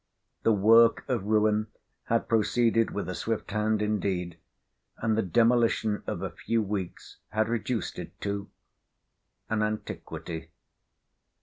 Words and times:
The 0.41 0.51
work 0.51 1.05
of 1.07 1.25
ruin 1.25 1.67
had 2.05 2.27
proceeded 2.27 2.89
with 2.89 3.07
a 3.07 3.13
swift 3.13 3.51
hand 3.51 3.83
indeed, 3.83 4.39
and 4.97 5.15
the 5.15 5.21
demolition 5.21 6.01
of 6.07 6.23
a 6.23 6.31
few 6.31 6.63
weeks 6.63 7.17
had 7.29 7.47
reduced 7.47 7.99
it 7.99 8.19
to—an 8.21 9.61
antiquity. 9.61 10.49